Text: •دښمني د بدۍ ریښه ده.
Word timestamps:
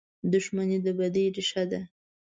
•دښمني 0.31 0.77
د 0.85 0.87
بدۍ 0.97 1.25
ریښه 1.35 1.63
ده. 1.71 1.81